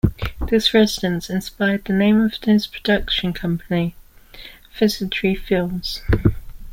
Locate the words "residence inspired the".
0.73-1.93